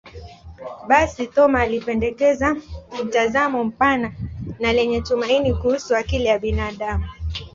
[0.87, 2.55] Basi, Thoma alipendekeza
[3.03, 4.13] mtazamo mpana
[4.59, 7.05] na lenye tumaini kuhusu akili ya binadamu.